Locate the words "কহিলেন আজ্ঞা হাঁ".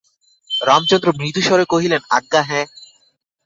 1.65-2.65